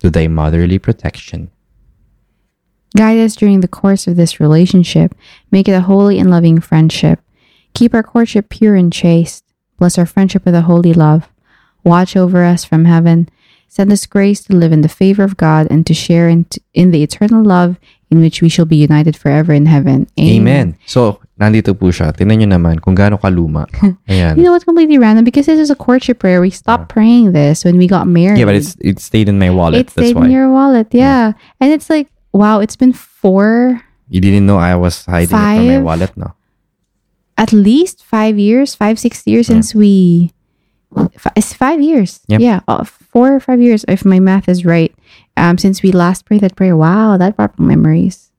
[0.00, 1.50] to thy motherly protection.
[2.96, 5.14] Guide us during the course of this relationship.
[5.50, 7.20] Make it a holy and loving friendship.
[7.74, 9.44] Keep our courtship pure and chaste.
[9.78, 11.28] Bless our friendship with a holy love.
[11.84, 13.28] Watch over us from heaven.
[13.68, 16.90] Send us grace to live in the favor of God and to share in, in
[16.90, 17.78] the eternal love
[18.10, 20.08] in which we shall be united forever in heaven.
[20.18, 20.76] Amen.
[20.86, 22.12] So, nandito po siya.
[22.12, 23.64] Tingnan nyo naman kung gaano kaluma.
[24.12, 24.36] Ayan.
[24.36, 25.24] You know what's completely random?
[25.24, 26.40] Because this is a courtship prayer.
[26.44, 28.38] We stopped praying this when we got married.
[28.38, 29.80] yeah, but it's it stayed in my wallet.
[29.80, 30.28] it That's stayed why.
[30.28, 30.92] in your wallet.
[30.92, 31.32] Yeah.
[31.58, 33.80] And it's like, wow, it's been four,
[34.12, 36.34] you didn't know I was hiding it from my wallet, no?
[37.40, 40.30] at least five years, five, six years since we,
[41.34, 42.20] it's five years.
[42.28, 42.40] Yep.
[42.40, 42.60] Yeah.
[42.68, 44.94] uh, Four or five years, if my math is right,
[45.36, 46.76] um, since we last prayed that prayer.
[46.76, 48.29] Wow, that brought memories.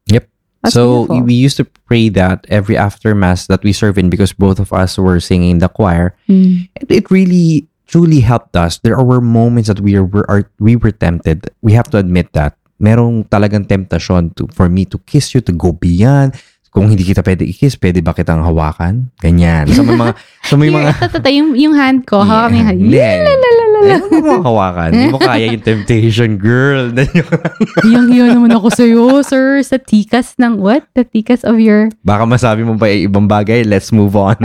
[0.64, 1.26] That's so beautiful.
[1.26, 4.72] we used to pray that every after mass that we serve in because both of
[4.74, 6.16] us were singing the choir.
[6.30, 6.70] Mm.
[6.76, 8.78] It, it really truly helped us.
[8.80, 11.50] There were moments that we were, are, we were tempted.
[11.62, 12.56] We have to admit that.
[12.82, 16.34] Merong talagang temptation to for me to kiss you, to go beyond.
[16.72, 19.12] Kung hindi kita pwede i-kiss, pwede ba kitang hawakan?
[19.20, 19.68] Ganyan.
[19.76, 20.14] So may mga,
[20.48, 22.80] so may mga, Tata, yung, yung hand ko, hawak mo yung hand.
[22.80, 22.96] Hindi.
[22.96, 23.62] La, la.
[23.82, 24.90] Eh, mo hawakan.
[24.96, 26.96] Hindi mo kaya yung temptation, girl.
[27.92, 29.60] Yang yun naman ako sa'yo, sir.
[29.68, 30.88] Sa tikas ng what?
[30.96, 31.92] The tikas of your...
[32.08, 33.68] Baka masabi mo pa ibang bagay.
[33.68, 34.40] Let's move on.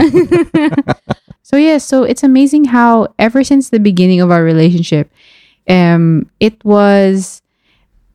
[1.47, 5.07] So yeah, so it's amazing how ever since the beginning of our relationship,
[5.71, 7.41] um, it was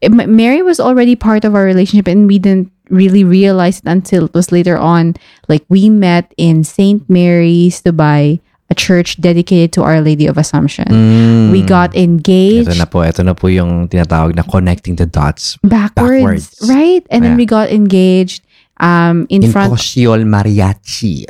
[0.04, 4.34] Mary was already part of our relationship, and we didn't really realize it until it
[4.36, 5.16] was later on.
[5.48, 8.38] Like we met in Saint Mary's Dubai,
[8.70, 10.86] a church dedicated to Our Lady of Assumption.
[10.88, 11.50] Mm.
[11.52, 13.00] We got engaged Ito na po.
[13.04, 15.56] Ito na po yung tinatawag na connecting the dots.
[15.64, 16.68] backwards, Backwards.
[16.68, 17.04] right?
[17.10, 18.44] And then we got engaged
[18.80, 21.24] um, in, In front, Mariacki.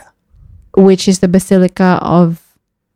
[0.76, 2.40] which is the Basilica of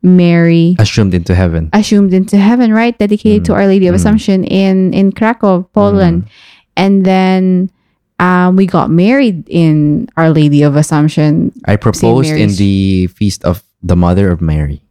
[0.02, 0.76] Mary.
[0.78, 1.70] Assumed into heaven.
[1.72, 2.96] assumed into heaven, right?
[2.96, 6.30] Dedicated to Our Lady of Assumption in in Krakow, Poland,
[6.76, 7.70] and then
[8.18, 11.52] um, we got married in Our Lady of Assumption.
[11.64, 14.82] I proposed in the feast of the Mother of Mary.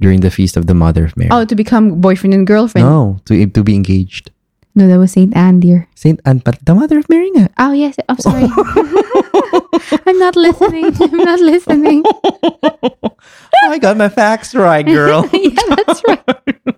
[0.00, 1.28] During the feast of the Mother of Mary.
[1.30, 2.88] Oh, to become boyfriend and girlfriend.
[2.88, 4.30] no, to to be engaged.
[4.74, 5.88] No, that was Saint Anne, dear.
[5.94, 7.50] Saint Anne, but the Mother of Mary nga.
[7.58, 8.48] Oh yes, I'm sorry.
[10.06, 10.94] I'm not listening.
[11.00, 12.04] I'm not listening.
[13.68, 15.28] I got my facts right, girl.
[15.32, 16.76] yeah, that's right.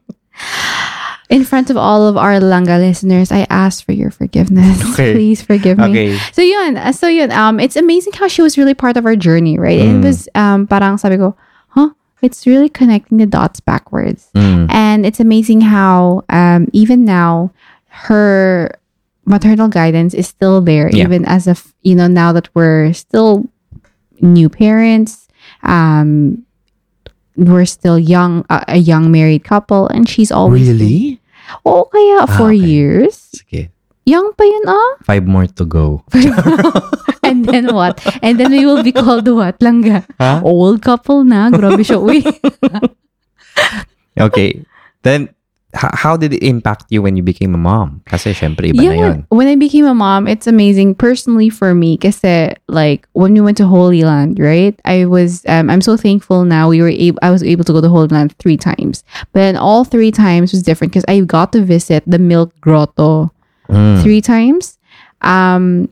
[1.32, 4.76] In front of all of our Langa listeners, I ask for your forgiveness.
[4.92, 5.16] Okay.
[5.16, 5.88] Please forgive me.
[5.88, 6.18] okay.
[6.36, 9.16] So yun, uh, so yun, um, it's amazing how she was really part of our
[9.16, 9.80] journey, right?
[9.80, 10.04] Mm.
[10.04, 11.32] It was, um, parang sabi ko,
[11.72, 11.96] huh?
[12.20, 14.28] It's really connecting the dots backwards.
[14.36, 14.68] Mm.
[14.68, 17.50] And it's amazing how, um, even now,
[18.04, 18.76] her
[19.24, 21.04] maternal guidance is still there, Yeah.
[21.08, 23.48] even as of, you know, now that we're still
[24.20, 25.28] new parents,
[25.64, 26.44] um,
[27.36, 31.21] we're still young, uh, a young married couple, and she's always Really?
[31.64, 32.62] Oh, kaya Ah, four okay.
[32.62, 33.30] years.
[33.34, 33.70] Sige.
[34.02, 34.90] Young pa yun, ah.
[35.06, 36.02] Five more to go.
[37.22, 38.02] and then what?
[38.18, 39.62] And then we will be called what?
[39.62, 40.02] Langga.
[40.18, 40.42] Huh?
[40.42, 41.50] Old couple na.
[41.54, 42.02] Grabe siya.
[42.02, 42.22] Uy.
[44.12, 44.60] Okay.
[45.02, 45.32] Then,
[45.74, 48.02] how did it impact you when you became a mom?
[48.04, 49.26] Kasi syempre, iba na yeah, yun.
[49.28, 53.40] when, when I became a mom, it's amazing personally for me kasi like when we
[53.40, 54.78] went to Holy Land, right?
[54.84, 57.80] I was um, I'm so thankful now we were able I was able to go
[57.80, 59.02] to Holy Land three times.
[59.32, 63.32] But then all three times was different because I got to visit the Milk Grotto
[63.70, 64.02] Mm.
[64.02, 64.76] three times.
[65.22, 65.88] Um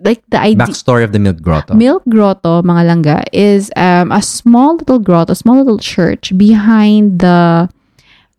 [0.00, 1.74] like the idea Backstory of the Milk Grotto.
[1.74, 7.20] Milk Grotto, mga langga, is um, a small little grotto, a small little church behind
[7.20, 7.68] the.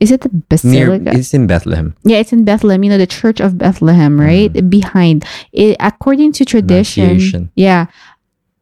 [0.01, 1.95] Is it the Near, it's in Bethlehem.
[2.03, 2.83] yeah, it's in Bethlehem.
[2.83, 4.51] You know, the Church of Bethlehem, right?
[4.51, 4.69] Mm-hmm.
[4.69, 7.51] Behind it, according to tradition.
[7.55, 7.85] Yeah,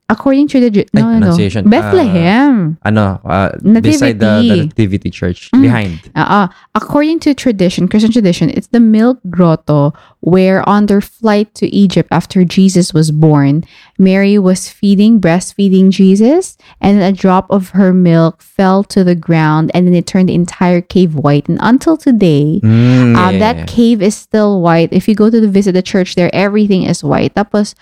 [0.09, 1.69] according to the Ay, no, no, no, pronunciation.
[1.69, 2.77] Bethlehem.
[2.83, 4.65] Ano, uh, beside the, the Nativity.
[4.65, 5.51] Nativity Church.
[5.51, 5.61] Mm.
[5.61, 6.11] Behind.
[6.15, 11.67] Uh, according to tradition, Christian tradition, it's the milk grotto where on their flight to
[11.73, 13.63] Egypt after Jesus was born,
[13.97, 19.71] Mary was feeding, breastfeeding Jesus, and a drop of her milk fell to the ground
[19.73, 21.47] and then it turned the entire cave white.
[21.47, 24.91] And until today, Mm, um, yeah, that cave is still white.
[24.91, 27.35] If you go to the visit the church there, everything is white.
[27.35, 27.75] Tapos,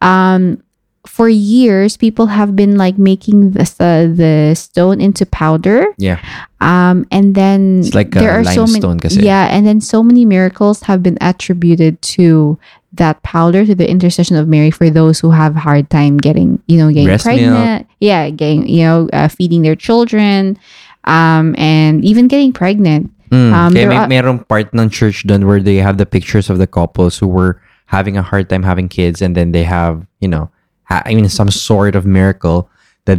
[0.00, 0.62] um,
[1.06, 5.86] for years, people have been like making this, uh, the stone into powder.
[5.98, 6.18] Yeah.
[6.60, 9.20] Um, and then It's like, there are so many, kasi.
[9.20, 12.58] yeah, and then so many miracles have been attributed to
[12.94, 16.78] that powder to the intercession of Mary for those who have hard time getting, you
[16.78, 20.56] know, getting Breast pregnant, yeah, getting, you know, uh, feeding their children,
[21.04, 23.10] um, and even getting pregnant.
[23.30, 23.52] Mm.
[23.52, 26.48] Um, Kaya there may, are- merong part ng church doon where they have the pictures
[26.48, 30.06] of the couples who were having a hard time having kids and then they have,
[30.20, 30.48] you know,
[30.90, 32.68] I mean, some sort of miracle
[33.04, 33.18] that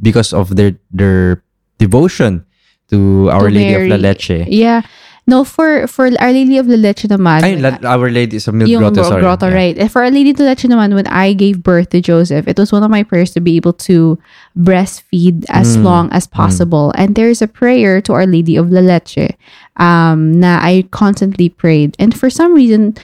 [0.00, 1.42] because of their their
[1.78, 2.44] devotion
[2.90, 4.44] to Our To Lady of La Leche.
[4.48, 4.82] Yeah.
[5.28, 7.44] No, for for Our Lady of La Leche naman.
[7.44, 9.20] Ay, La- Our Lady sa Milk yung Grotto, gro- sorry.
[9.20, 9.60] grotto, Yeah.
[9.60, 9.76] right.
[9.76, 12.56] And for Our Lady of La Leche naman, when I gave birth to Joseph, it
[12.56, 14.16] was one of my prayers to be able to
[14.56, 15.84] breastfeed as Mm.
[15.84, 16.92] long as possible.
[16.96, 19.36] And there's a prayer to Our Lady of La Leche
[19.76, 21.92] um, na I constantly prayed.
[22.00, 22.96] And for some reason,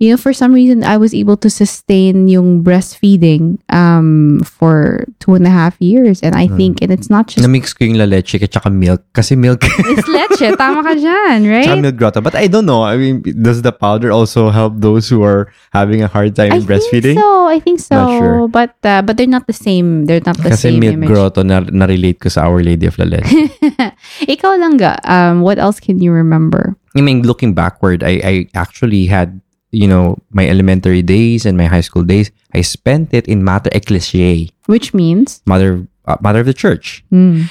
[0.00, 5.36] you know, for some reason, I was able to sustain yung breastfeeding um, for two
[5.36, 6.24] and a half years.
[6.24, 9.04] And I think, and it's not just Na-mix ko yung La Leche at saka milk.
[9.12, 10.56] Kasi milk, it's leche.
[10.56, 11.80] Tama ka dyan, tsaka right?
[11.84, 12.20] milk grotto.
[12.24, 12.80] But I don't know.
[12.82, 16.58] I mean, does the powder also help those who are having a hard time I
[16.64, 17.14] breastfeeding?
[17.14, 17.46] think so.
[17.46, 17.94] I think so.
[17.94, 18.48] Not sure.
[18.48, 20.08] But uh, but they're not the same.
[20.08, 21.08] They're not the Kasi same milk image.
[21.12, 23.52] grotto na, na-relate ko sa Our Lady of La Leche.
[24.32, 24.96] Ikaw lang ga.
[25.04, 26.72] Um, what else can you remember?
[26.96, 31.66] I mean, looking backward, I, I actually had, you know, my elementary days and my
[31.66, 32.30] high school days.
[32.54, 35.42] I spent it in Mater Ecclesiae, Which means?
[35.46, 37.04] mother, uh, mother of the church.
[37.12, 37.50] Mm.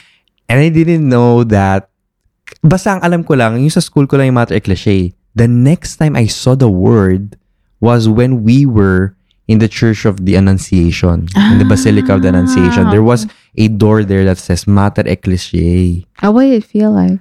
[0.50, 1.90] And I didn't know that,
[2.64, 5.14] basta ang alam ko lang, yung sa school ko lang yung Mater Ecclesiae.
[5.36, 7.38] The next time I saw the word
[7.80, 9.16] was when we were
[9.48, 12.90] in the Church of the Annunciation, in the Basilica of the Annunciation.
[12.92, 13.26] There was
[13.58, 16.06] a door there that says Mater Ecclesiae.
[16.22, 17.20] Oh, what did it feel like?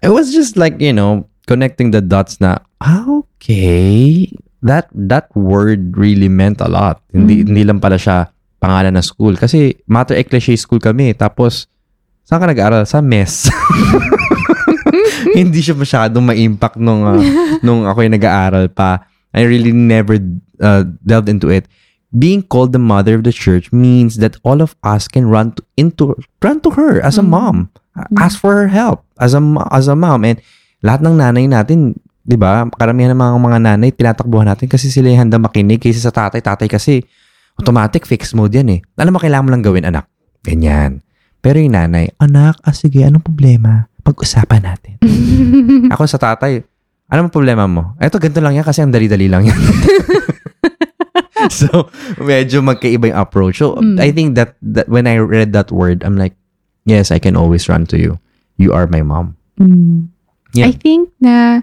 [0.00, 4.28] it was just like you know connecting the dots na ah, okay.
[4.58, 7.02] That that word really meant a lot.
[7.14, 9.38] Hindi hindi lang pala siya pangalan ng school.
[9.38, 11.14] Kasi Mater Ecclesiae school kami.
[11.14, 11.70] Tapos
[12.26, 12.82] saan ka nag-aaral?
[12.84, 13.46] Sa mess.
[15.38, 17.20] Hindi siya masyadong ma-impact nung ah,
[17.62, 19.06] nung ako yung nag-aaral pa.
[19.30, 20.18] I really never
[20.58, 21.68] uh, delved into it.
[22.16, 25.62] Being called the mother of the church means that all of us can run to,
[25.76, 27.68] into run to her as a mom.
[28.16, 30.24] Ask for her help as a as a mom.
[30.24, 30.40] And
[30.80, 32.68] lahat ng nanay natin 'di ba?
[32.76, 36.44] Karamihan ng mga mga nanay tinatakbuhan natin kasi sila yung handa makinig kaysa sa tatay.
[36.44, 37.00] Tatay kasi
[37.56, 38.80] automatic fixed mode yan eh.
[39.00, 40.04] Alam mo kailangan mo lang gawin anak.
[40.44, 41.00] Ganyan.
[41.40, 43.88] Pero yung nanay anak ah sige anong problema?
[44.04, 44.94] Pag-usapan natin.
[45.96, 46.60] Ako sa tatay
[47.08, 47.96] ano ang problema mo?
[47.96, 49.56] Eto ganito lang yan kasi ang dali-dali lang yan.
[51.48, 51.88] So
[52.18, 53.62] medyo magkaiba yung approach.
[53.62, 56.36] So I think that, that when I read that word I'm like
[56.84, 58.20] yes I can always run to you.
[58.58, 59.38] You are my mom.
[59.56, 60.10] Mm.
[60.52, 60.68] Yeah.
[60.68, 61.62] I think na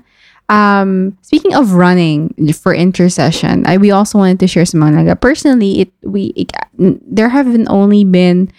[0.49, 5.19] um speaking of running for intercession, I we also wanted to share some mga.
[5.19, 8.51] Personally, it we it, there have been only been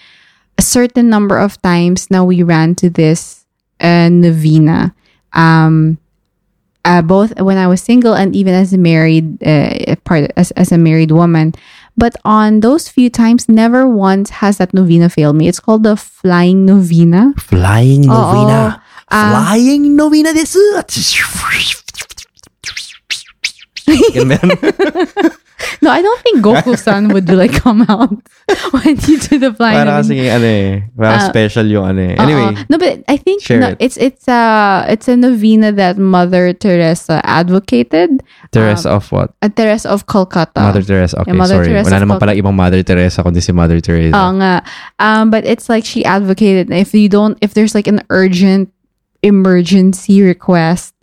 [0.58, 3.44] a certain number of times now we ran to this
[3.80, 4.94] uh, novena.
[5.32, 5.98] Um
[6.86, 10.70] uh, both when I was single and even as a married uh, part as, as
[10.70, 11.52] a married woman.
[11.98, 15.48] But on those few times, never once has that novena failed me.
[15.48, 17.34] It's called the flying novena.
[17.38, 18.82] flying novena.
[19.10, 20.58] Flying novena desu
[24.14, 24.50] Ganun.
[25.80, 28.10] No, I don't think Goku-san would like come out
[28.72, 29.78] when you do the flying.
[29.78, 30.02] Para novena.
[30.04, 30.70] kasi ano eh.
[30.92, 32.14] Parang Ah, special yung ano eh.
[32.18, 32.64] Anyway, Oo.
[32.68, 33.76] no, but I think no, it.
[33.80, 38.20] it's it's a it's a novena that Mother Teresa advocated.
[38.52, 39.32] Teresa of what?
[39.40, 40.60] A Teresa of Kolkata.
[40.60, 41.22] Mother Teresa.
[41.24, 41.68] Okay, Yeah, Mother sorry.
[41.72, 44.12] Teresa Wala of naman Cal- pala ibang Mother Teresa kundi si Mother Teresa.
[44.12, 44.60] Oo nga.
[45.00, 48.68] Um, but it's like she advocated if you don't, if there's like an urgent
[49.26, 50.94] emergency request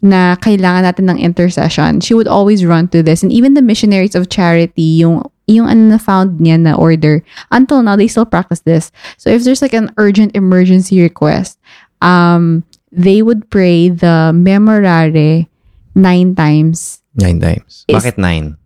[0.00, 3.22] na kailangan natin ng intercession, she would always run to this.
[3.24, 7.82] And even the missionaries of charity, yung yung ano na found niya na order, until
[7.82, 8.92] now, they still practice this.
[9.18, 11.58] So if there's like an urgent emergency request,
[12.00, 15.48] um, they would pray the Memorare
[15.94, 17.02] nine times.
[17.18, 17.84] Nine times.
[17.88, 18.56] Is- Bakit nine?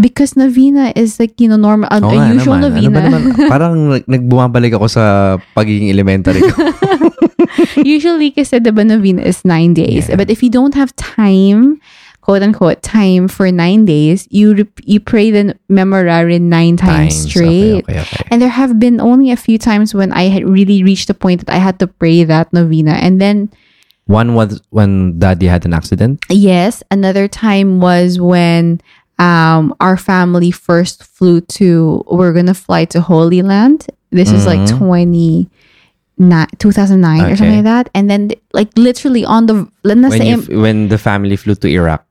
[0.00, 2.80] Because novena is like, you know, normal, a, Oo a nga usual naman.
[2.80, 3.22] Ano ba naman?
[3.46, 6.54] Parang nag- nagbumabalik ako sa pagiging elementary ko.
[7.84, 10.08] Usually, kasi the novena is nine days.
[10.08, 10.16] Yeah.
[10.16, 11.80] But if you don't have time,
[12.20, 17.82] quote unquote, time for nine days, you you pray the memorare nine times, straight.
[17.84, 18.24] Okay, okay, okay.
[18.30, 21.44] And there have been only a few times when I had really reached the point
[21.44, 22.92] that I had to pray that novena.
[23.02, 23.50] And then,
[24.06, 26.26] One was when daddy had an accident.
[26.28, 28.82] yes, another time was when
[29.22, 33.86] um, our family first flew to, we're going to fly to Holy Land.
[34.10, 34.78] This was like Mhm.
[34.78, 35.48] 20.
[36.22, 40.38] Na, 2009 or something like that and then like literally on the nasa When, you,
[40.38, 42.04] f- when the family flew to Iraq,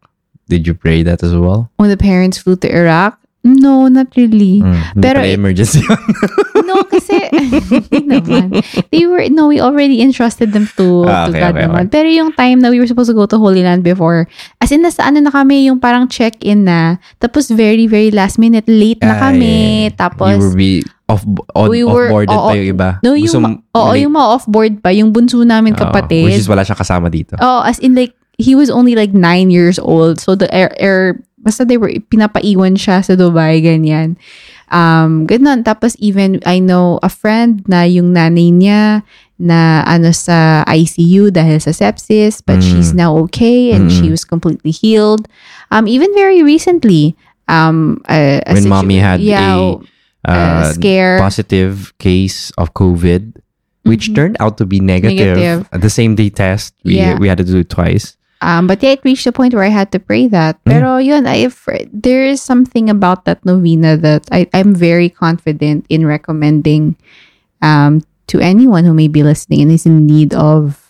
[0.51, 1.71] did you pray that as well?
[1.79, 3.15] when the parents flew to Iraq?
[3.41, 4.61] No, not really.
[4.61, 5.81] Mm, Pero it- emergency
[6.69, 7.17] no, kasi
[8.05, 8.61] naman.
[8.93, 11.89] They were no, we already entrusted them to, Ah, to God okay, naman.
[11.89, 14.29] Pero yung time na we were supposed to go to Holy Land before,
[14.61, 18.69] as in nasa ano na kami, yung parang check-in na, tapos very very last minute
[18.69, 19.95] late na Ah, kami, yeah.
[19.97, 22.47] tapos you were be off, on, We were- off-boarded oo.
[22.47, 22.89] pa yung iba.
[23.03, 26.25] no, yung, Gusto ma- oo, yung mga off-board pa, yung bunso namin kapatid.
[26.25, 27.35] which is wala siyang kasama dito.
[27.37, 30.17] Oh, as in like he was only like nine years old.
[30.17, 34.15] So the air, air basta they were pinapaiwan siya sa Dubai ganyan.
[34.71, 35.61] Um, ganun.
[35.61, 39.03] Tapos even I know a friend na yung nanay niya
[39.35, 42.65] na ano sa ICU dahil sa sepsis, but Mm.
[42.65, 44.13] she's now okay and she Mm.
[44.13, 45.27] was completely healed.
[45.73, 47.17] Um, even very recently,
[47.49, 49.81] um, a, a When situ- mommy had yeah, a
[50.25, 51.17] uh, scare.
[51.19, 53.41] positive case of COVID,
[53.83, 54.15] which Mhm.
[54.15, 55.37] turned out to be negative.
[55.37, 55.67] Negative.
[55.73, 57.17] The same day test, we, Yeah.
[57.17, 58.17] we had to do it twice.
[58.41, 60.57] Um, but yeah, it reached a point where I had to pray that.
[60.65, 60.71] Mm.
[60.71, 61.45] Pero yun, I,
[61.93, 66.95] there is something about that novena that I, I'm very confident in recommending
[67.61, 68.01] um,
[68.33, 70.89] to anyone who may be listening and is in need of,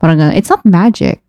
[0.00, 1.20] parang it's not magic.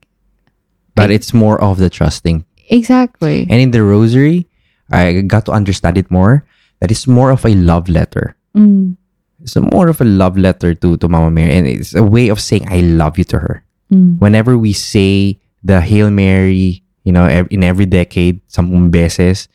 [0.95, 2.45] But it's more of the trusting.
[2.69, 3.43] Exactly.
[3.49, 4.47] And in the rosary,
[4.91, 6.45] I got to understand it more.
[6.84, 8.36] That it's more of a love letter.
[8.52, 9.00] Mm,
[9.39, 11.56] It's more of a love letter to, to Mama Mary.
[11.56, 13.63] And it's a way of saying, I love you to her.
[13.88, 19.48] mm, Whenever we say the Hail Mary, you know, in every decade, sampung beses,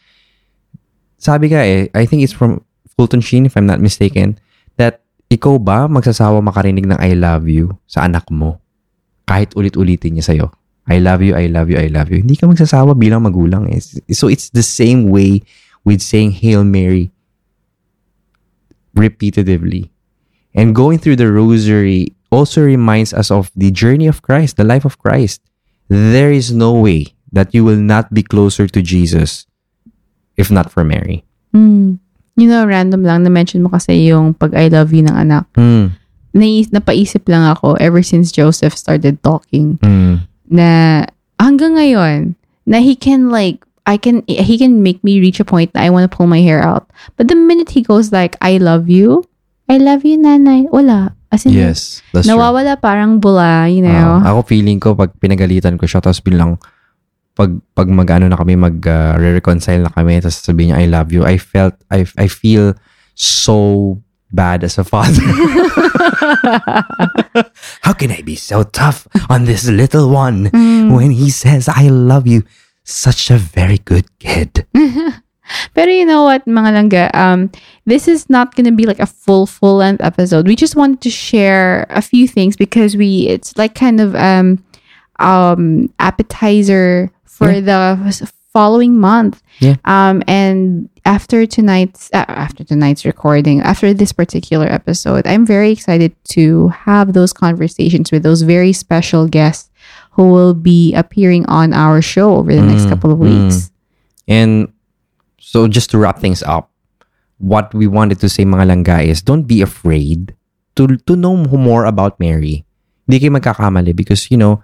[1.21, 2.65] sabi ka eh, I think it's from
[2.97, 4.41] Fulton Sheen, if I'm not mistaken,
[4.81, 8.61] that ikaw ba magsasawa makarinig ng I love you sa anak mo?
[9.29, 10.49] Kahit ulit-ulitin niya sa'yo.
[10.89, 12.25] I love you, I love you, I love you.
[12.25, 13.81] Hindi ka magsasawa bilang magulang eh.
[14.17, 15.45] So it's the same way
[15.85, 17.13] with saying Hail Mary
[18.99, 19.91] repetitively.
[20.55, 24.85] And going through the rosary also reminds us of the journey of Christ, the life
[24.85, 25.41] of Christ.
[25.89, 29.47] There is no way that you will not be closer to Jesus
[30.37, 31.25] if not for Mary.
[31.55, 31.99] mm.
[32.39, 35.51] You know, random lang, na-mention mo kasi yung pag I love you ng anak.
[35.59, 35.99] Hmm.
[36.31, 39.75] Nais, napaisip lang ako ever since Joseph started talking.
[39.83, 40.23] Hmm.
[40.49, 41.05] na
[41.37, 42.35] hanggang ngayon
[42.65, 45.89] na he can like I can he can make me reach a point that I
[45.89, 46.93] want to pull my hair out.
[47.17, 49.25] But the minute he goes like I love you,
[49.65, 51.17] I love you nanay, wala.
[51.33, 52.37] As in, Yes, that's true.
[52.37, 54.21] nawawala parang bula, you know.
[54.21, 56.61] Ah, ako feeling ko pag pinagalitan ko siya tapos bilang
[57.33, 61.09] pag pag mag-ano na kami mag uh, reconcile na kami tapos sabihin niya I love
[61.13, 62.77] you I felt I I feel
[63.17, 63.97] so
[64.29, 65.25] bad as a father
[67.87, 70.93] how can I be so tough on this little one Mm.
[70.93, 72.43] when he says I love you
[72.89, 74.67] such a very good kid
[75.75, 77.51] Pero you know what, mga langga, um,
[77.87, 80.47] this is not gonna be like a full, full length episode.
[80.47, 84.63] We just wanted to share a few things because we, it's like kind of um,
[85.19, 89.43] um, appetizer for the following month.
[89.61, 89.77] Yeah.
[89.85, 96.15] Um, and after tonight's, uh, after tonight's recording, after this particular episode, I'm very excited
[96.31, 99.68] to have those conversations with those very special guests
[100.19, 103.31] who will be appearing on our show over the next Mm, couple of mm.
[103.31, 103.71] weeks.
[104.27, 104.67] And
[105.39, 106.75] so just to wrap things up,
[107.39, 110.35] what we wanted to say mga langga is don't be afraid
[110.75, 112.67] to to know more about Mary.
[113.07, 114.59] Hindi kayo magkakamali because you know,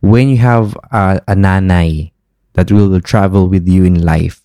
[0.00, 2.10] when you have a, a nanay
[2.56, 4.40] that will travel with you in life,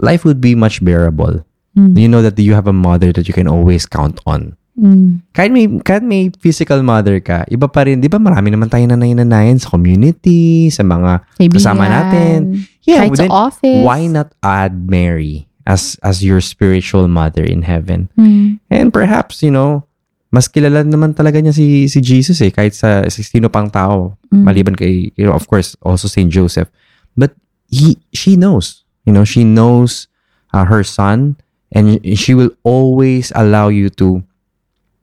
[0.00, 1.44] life would be much bearable.
[1.76, 1.92] Mm.
[1.92, 4.57] You know that you have a mother that you can always count on.
[4.78, 5.26] Mm.
[5.34, 8.86] Kahit may, kahit may physical mother ka, iba pa rin, di ba marami naman tayo
[8.86, 11.90] nanay-nanayan sa community, sa mga kasama Kaibigan.
[11.90, 12.38] natin.
[12.86, 13.82] Yeah, Kahit sa then office.
[13.82, 18.06] why not add Mary as as your spiritual mother in heaven?
[18.14, 18.62] Mm.
[18.70, 19.82] And perhaps, you know,
[20.30, 24.14] mas kilala naman talaga niya si si Jesus eh kahit sa, sa sino pang tao
[24.28, 24.44] Mm.
[24.44, 26.68] maliban kay you know of course also Saint Joseph
[27.16, 27.32] but
[27.72, 30.04] he she knows you know she knows
[30.52, 31.40] uh, her son
[31.72, 34.20] and she will always allow you to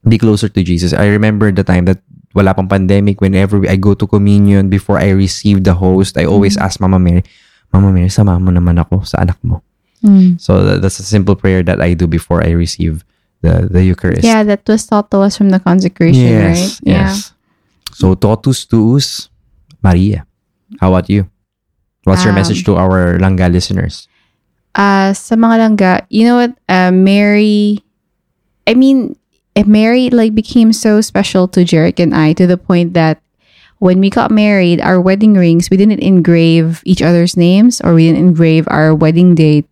[0.08, 1.99] be closer to Jesus I remember the time that
[2.36, 6.58] wala pang pandemic whenever I go to communion before I receive the host I always
[6.58, 7.24] ask Mama Mary
[7.74, 9.62] Mama Mary sama mo naman ako sa anak mo
[10.06, 10.38] Mm.
[10.38, 13.01] so that's a simple prayer that I do before I receive
[13.41, 16.70] the the Eucharist Yeah, that was taught to us from the consecration, right?
[16.86, 17.34] Yes.
[17.89, 19.34] So totus tuus
[19.82, 20.30] Maria.
[20.78, 21.26] How about you?
[22.06, 24.06] What's your Um, message to our Langga listeners?
[24.78, 26.53] uh sa mga langga, you know what?
[26.70, 27.82] Uh, Mary,
[28.70, 29.18] I mean,
[29.64, 33.22] Mary like became so special to Jarek and I to the point that
[33.80, 38.08] when we got married, our wedding rings, we didn't engrave each other's names or we
[38.08, 39.68] didn't engrave our wedding date.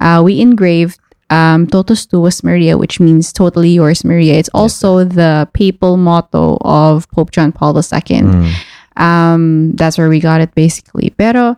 [0.00, 4.34] Uh, we engraved um, Totus Tuus Maria, which means totally yours, Maria.
[4.34, 7.82] It's also the papal motto of Pope John Paul II.
[7.82, 8.52] Mm.
[8.96, 11.10] Um, that's where we got it basically.
[11.10, 11.56] Pero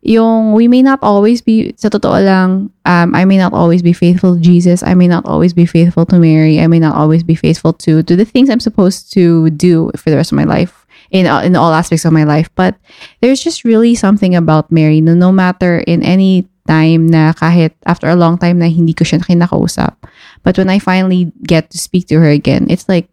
[0.00, 3.92] yung we may not always be sa totoo lang um, I may not always be
[3.92, 4.82] faithful to Jesus.
[4.82, 6.60] I may not always be faithful to Mary.
[6.60, 10.08] I may not always be faithful to to the things I'm supposed to do for
[10.08, 12.48] the rest of my life in all- in all aspects of my life.
[12.56, 12.80] But
[13.20, 18.08] there's just really something about Mary no, no matter in any time na kahit after
[18.08, 19.98] a long time na hindi ko siya kinakausap
[20.46, 23.10] but when I finally get to speak to her again it's like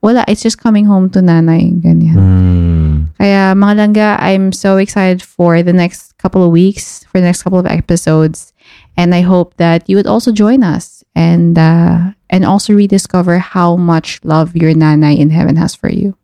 [0.00, 2.16] wala it's just coming home to nanay ganyan.
[2.16, 2.92] Mm.
[3.20, 7.46] kaya mga langga, I'm so excited for the next couple of weeks, for the next
[7.46, 8.50] couple of episodes.
[8.98, 13.78] And I hope that you would also join us and uh, and also rediscover how
[13.78, 16.18] much love your nanay in heaven has for you.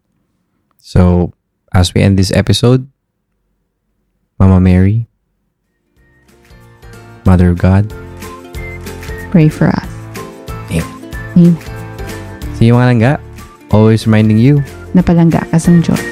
[0.82, 1.30] So
[1.70, 2.90] as we end this episode,
[4.42, 5.06] Mama Mary,
[7.22, 7.86] Mother of God,
[9.30, 9.88] Pray for us.
[10.68, 10.84] Amen.
[11.38, 11.56] Amen.
[12.58, 13.12] see you mga Langga.
[13.72, 14.60] Always reminding you,
[14.92, 16.11] Napalangga ka sa Diyos.